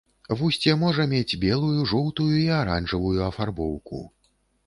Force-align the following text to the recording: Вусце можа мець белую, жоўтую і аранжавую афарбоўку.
Вусце 0.37 0.71
можа 0.83 1.03
мець 1.11 1.37
белую, 1.43 1.83
жоўтую 1.91 2.29
і 2.39 2.47
аранжавую 2.61 3.15
афарбоўку. 3.29 4.01